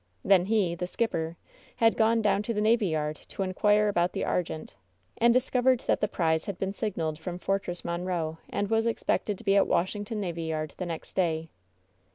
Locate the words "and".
5.19-5.31, 8.49-8.67